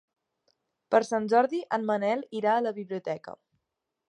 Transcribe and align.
Per 0.95 1.01
Sant 1.09 1.29
Jordi 1.33 1.61
en 1.79 1.87
Manel 1.91 2.27
irà 2.41 2.57
a 2.57 2.65
la 2.69 2.77
biblioteca. 2.83 3.41